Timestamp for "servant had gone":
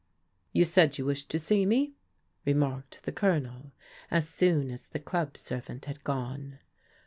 5.37-6.57